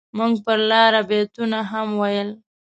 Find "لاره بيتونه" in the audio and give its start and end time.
0.69-1.59